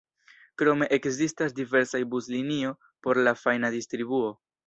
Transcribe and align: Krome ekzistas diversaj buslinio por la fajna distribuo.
Krome 0.61 0.85
ekzistas 0.95 1.53
diversaj 1.59 2.01
buslinio 2.15 2.73
por 3.07 3.23
la 3.27 3.37
fajna 3.45 3.73
distribuo. 3.79 4.35